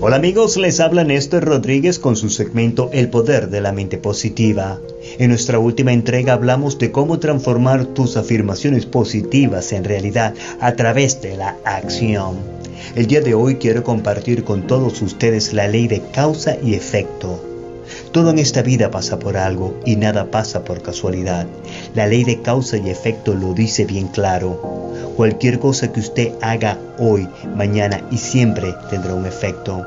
Hola 0.00 0.16
amigos, 0.16 0.56
les 0.56 0.80
habla 0.80 1.04
Néstor 1.04 1.44
Rodríguez 1.44 1.98
con 1.98 2.16
su 2.16 2.28
segmento 2.28 2.90
El 2.92 3.08
Poder 3.08 3.48
de 3.48 3.60
la 3.60 3.72
Mente 3.72 3.96
Positiva. 3.96 4.78
En 5.18 5.30
nuestra 5.30 5.58
última 5.58 5.92
entrega 5.92 6.32
hablamos 6.32 6.78
de 6.78 6.90
cómo 6.90 7.18
transformar 7.18 7.86
tus 7.86 8.16
afirmaciones 8.16 8.86
positivas 8.86 9.72
en 9.72 9.84
realidad 9.84 10.34
a 10.60 10.74
través 10.74 11.22
de 11.22 11.36
la 11.36 11.56
acción. 11.64 12.36
El 12.96 13.06
día 13.06 13.20
de 13.20 13.34
hoy 13.34 13.56
quiero 13.56 13.84
compartir 13.84 14.44
con 14.44 14.66
todos 14.66 15.00
ustedes 15.00 15.52
la 15.52 15.68
ley 15.68 15.88
de 15.88 16.02
causa 16.12 16.56
y 16.62 16.74
efecto. 16.74 17.42
Todo 18.12 18.30
en 18.30 18.38
esta 18.38 18.62
vida 18.62 18.90
pasa 18.90 19.18
por 19.18 19.36
algo 19.36 19.74
y 19.84 19.96
nada 19.96 20.30
pasa 20.30 20.64
por 20.64 20.82
casualidad. 20.82 21.46
La 21.94 22.06
ley 22.06 22.24
de 22.24 22.42
causa 22.42 22.76
y 22.76 22.90
efecto 22.90 23.34
lo 23.34 23.54
dice 23.54 23.84
bien 23.84 24.08
claro. 24.08 24.84
Cualquier 25.16 25.60
cosa 25.60 25.92
que 25.92 26.00
usted 26.00 26.32
haga 26.42 26.76
hoy, 26.98 27.28
mañana 27.54 28.02
y 28.10 28.18
siempre 28.18 28.74
tendrá 28.90 29.14
un 29.14 29.26
efecto. 29.26 29.86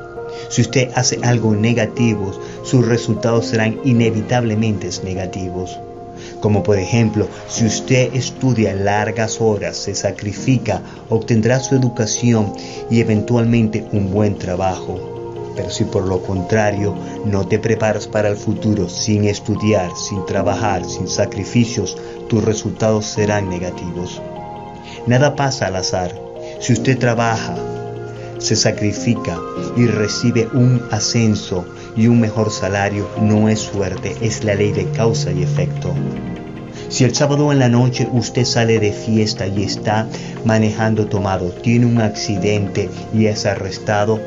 Si 0.50 0.62
usted 0.62 0.90
hace 0.96 1.20
algo 1.22 1.54
negativo, 1.54 2.32
sus 2.64 2.88
resultados 2.88 3.48
serán 3.48 3.78
inevitablemente 3.84 4.90
negativos. 5.04 5.78
Como 6.40 6.64
por 6.64 6.80
ejemplo, 6.80 7.28
si 7.50 7.66
usted 7.66 8.16
estudia 8.16 8.74
largas 8.74 9.42
horas, 9.42 9.76
se 9.76 9.96
sacrifica, 9.96 10.82
obtendrá 11.10 11.60
su 11.60 11.76
educación 11.76 12.54
y 12.90 13.02
eventualmente 13.02 13.86
un 13.92 14.12
buen 14.12 14.38
trabajo. 14.38 15.54
Pero 15.58 15.70
si 15.70 15.84
por 15.84 16.08
lo 16.08 16.22
contrario 16.22 16.96
no 17.26 17.46
te 17.46 17.60
preparas 17.60 18.08
para 18.08 18.30
el 18.30 18.38
futuro 18.38 18.88
sin 18.88 19.26
estudiar, 19.26 19.92
sin 19.98 20.26
trabajar, 20.26 20.86
sin 20.86 21.10
sacrificios, 21.10 21.98
tus 22.30 22.44
resultados 22.46 23.06
serán 23.08 23.50
negativos. 23.50 24.22
Nada 25.06 25.36
pasa 25.36 25.68
al 25.68 25.76
azar. 25.76 26.14
Si 26.60 26.74
usted 26.74 26.98
trabaja, 26.98 27.56
se 28.38 28.56
sacrifica 28.56 29.38
y 29.76 29.88
recibe 29.88 30.48
un 30.54 30.82
ascenso 30.92 31.66
y 31.96 32.08
un 32.08 32.20
mejor 32.20 32.52
salario, 32.52 33.08
no 33.20 33.50
es 33.50 33.60
suerte, 33.60 34.16
es 34.22 34.44
la 34.44 34.56
ley 34.56 34.72
de 34.72 34.86
causa 34.92 35.32
y 35.32 35.44
efecto. 35.44 35.94
Si 36.90 37.04
el 37.04 37.14
sábado 37.14 37.52
en 37.52 37.60
la 37.60 37.70
noche 37.70 38.08
usted 38.12 38.46
sale 38.46 38.80
de 38.80 38.94
fiesta 38.94 39.48
y 39.48 39.64
está 39.64 40.08
manejando 40.46 41.08
tomado, 41.08 41.50
tiene 41.50 41.86
un 41.86 42.00
accidente 42.00 42.90
y 43.14 43.26
es 43.26 43.46
arrestado, 43.46 44.20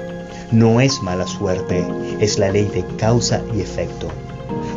no 0.51 0.81
es 0.81 1.01
mala 1.03 1.27
suerte, 1.27 1.87
es 2.21 2.39
la 2.39 2.51
ley 2.51 2.67
de 2.67 2.85
causa 2.97 3.41
y 3.55 3.61
efecto. 3.61 4.09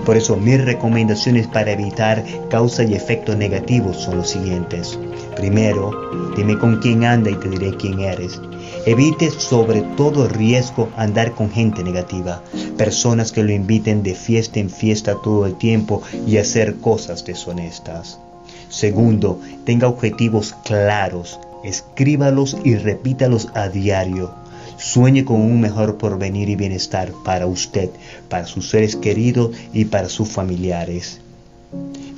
Por 0.05 0.17
eso 0.17 0.35
mis 0.35 0.63
recomendaciones 0.63 1.47
para 1.47 1.71
evitar 1.71 2.23
causa 2.49 2.83
y 2.83 2.93
efecto 2.93 3.35
negativos 3.35 3.97
son 3.97 4.17
los 4.17 4.29
siguientes. 4.29 4.99
Primero, 5.37 5.91
dime 6.35 6.57
con 6.57 6.77
quién 6.77 7.05
anda 7.05 7.31
y 7.31 7.35
te 7.35 7.49
diré 7.49 7.75
quién 7.77 7.99
eres. 8.01 8.39
Evite 8.85 9.31
sobre 9.31 9.81
todo 9.95 10.27
riesgo 10.27 10.89
andar 10.97 11.31
con 11.31 11.49
gente 11.49 11.83
negativa, 11.83 12.41
personas 12.77 13.31
que 13.31 13.43
lo 13.43 13.53
inviten 13.53 14.03
de 14.03 14.13
fiesta 14.13 14.59
en 14.59 14.69
fiesta 14.69 15.15
todo 15.23 15.45
el 15.45 15.55
tiempo 15.55 16.01
y 16.27 16.37
hacer 16.37 16.75
cosas 16.81 17.23
deshonestas. 17.23 18.19
Segundo, 18.67 19.39
tenga 19.65 19.87
objetivos 19.87 20.53
claros, 20.65 21.39
escríbalos 21.63 22.57
y 22.63 22.75
repítalos 22.75 23.49
a 23.53 23.69
diario. 23.69 24.42
Sueñe 24.77 25.25
con 25.25 25.41
un 25.41 25.61
mejor 25.61 25.97
porvenir 25.97 26.49
y 26.49 26.55
bienestar 26.55 27.11
para 27.23 27.47
usted, 27.47 27.89
para 28.29 28.45
sus 28.45 28.69
seres 28.69 28.95
queridos 28.95 29.51
y 29.73 29.85
para 29.85 30.09
sus 30.09 30.29
familiares. 30.29 31.19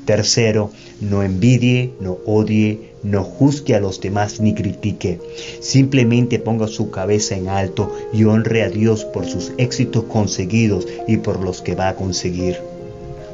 Tercero, 0.05 0.69
no 1.01 1.23
envidie, 1.23 1.93
no 1.99 2.17
odie, 2.27 2.91
no 3.01 3.23
juzgue 3.23 3.75
a 3.75 3.79
los 3.79 4.01
demás 4.01 4.39
ni 4.39 4.53
critique. 4.53 5.19
Simplemente 5.61 6.37
ponga 6.37 6.67
su 6.67 6.91
cabeza 6.91 7.35
en 7.35 7.49
alto 7.49 7.91
y 8.13 8.23
honre 8.25 8.61
a 8.61 8.69
Dios 8.69 9.03
por 9.03 9.25
sus 9.25 9.53
éxitos 9.57 10.03
conseguidos 10.03 10.87
y 11.07 11.17
por 11.17 11.39
los 11.39 11.61
que 11.61 11.73
va 11.73 11.89
a 11.89 11.95
conseguir. 11.95 12.57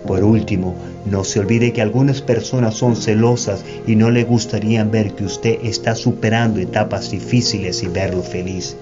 Por 0.08 0.24
último, 0.24 0.76
no 1.06 1.24
se 1.24 1.40
olvide 1.40 1.74
que 1.74 1.82
algunas 1.82 2.22
personas 2.22 2.76
son 2.76 2.96
celosas 2.96 3.64
y 3.86 3.96
no 3.96 4.10
le 4.10 4.24
gustaría 4.24 4.84
ver 4.84 5.14
que 5.14 5.26
usted 5.26 5.60
está 5.64 5.96
superando 5.96 6.60
etapas 6.60 7.12
difíciles 7.12 7.84
y 7.84 7.88
verlo 7.88 8.24
feliz. 8.24 8.78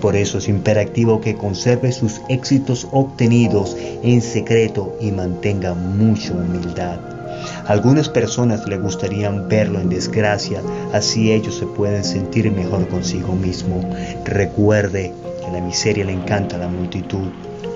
Por 0.00 0.16
eso 0.16 0.38
es 0.38 0.48
imperativo 0.48 1.20
que 1.20 1.36
conserve 1.36 1.92
sus 1.92 2.20
éxitos 2.28 2.88
obtenidos 2.92 3.76
en 4.02 4.22
secreto 4.22 4.96
y 5.00 5.12
mantenga 5.12 5.74
mucha 5.74 6.32
humildad. 6.32 6.98
Algunas 7.66 8.08
personas 8.08 8.66
le 8.66 8.78
gustaría 8.78 9.30
verlo 9.30 9.80
en 9.80 9.88
desgracia, 9.88 10.60
así 10.92 11.32
ellos 11.32 11.56
se 11.56 11.66
pueden 11.66 12.04
sentir 12.04 12.50
mejor 12.50 12.88
consigo 12.88 13.34
mismo. 13.34 13.80
Recuerde 14.24 15.12
que 15.44 15.50
la 15.50 15.60
miseria 15.60 16.04
le 16.04 16.12
encanta 16.12 16.56
a 16.56 16.60
la 16.60 16.68
multitud. 16.68 17.28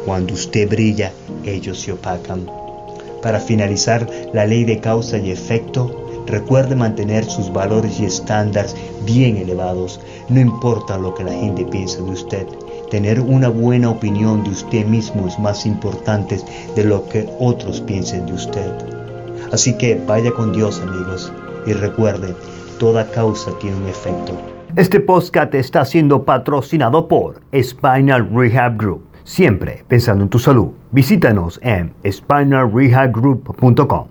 Cuando 0.05 0.35
usted 0.35 0.69
brilla, 0.69 1.13
ellos 1.45 1.81
se 1.81 1.93
opacan. 1.93 2.47
Para 3.23 3.41
finalizar, 3.41 4.07
la 4.35 4.47
ley 4.47 4.65
de 4.65 4.81
causa 4.81 5.17
y 5.17 5.31
efecto 5.31 6.04
Recuerde 6.27 6.75
mantener 6.75 7.25
sus 7.25 7.53
valores 7.53 8.01
y 8.01 8.07
estándares 8.07 8.75
bien 9.05 9.37
elevados. 9.37 10.01
No 10.29 10.41
importa 10.41 10.97
lo 10.97 11.15
que 11.15 11.25
la 11.25 11.33
gente 11.33 11.65
piense 11.65 12.03
de 12.03 12.11
usted. 12.11 12.47
Tener 12.91 13.21
una 13.21 13.49
buena 13.49 13.91
opinión 13.91 14.45
de 14.45 14.51
usted 14.51 14.87
mismo 14.87 15.27
es 15.27 15.39
más 15.39 15.67
importante 15.67 16.41
de 16.77 16.85
lo 16.85 17.07
que 17.09 17.29
otros 17.41 17.81
piensen 17.81 18.27
de 18.27 18.33
usted. 18.33 18.73
Así 19.53 19.77
que 19.77 20.01
vaya 20.07 20.31
con 20.33 20.53
Dios 20.53 20.81
amigos 20.81 21.33
y 21.67 21.73
recuerde, 21.73 22.35
toda 22.79 23.11
causa 23.11 23.51
tiene 23.59 23.77
un 23.77 23.89
efecto. 23.89 24.33
Este 24.77 25.01
podcast 25.01 25.55
está 25.55 25.85
siendo 25.85 26.25
patrocinado 26.25 27.07
por 27.07 27.41
Spinal 27.55 28.29
Rehab 28.33 28.77
Group. 28.77 29.05
Siempre 29.23 29.85
pensando 29.89 30.25
en 30.25 30.31
tu 30.31 30.39
salud. 30.39 30.69
Visítanos 30.91 31.61
en 31.63 31.93
spinalrehabgroup.com. 32.05 34.09